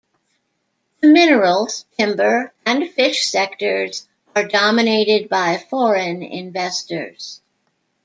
The 1.03 1.09
minerals, 1.09 1.85
timber, 1.95 2.51
and 2.65 2.89
fish 2.89 3.27
sectors 3.27 4.07
are 4.35 4.47
dominated 4.47 5.29
by 5.29 5.59
foreign 5.59 6.23
investors. 6.23 7.39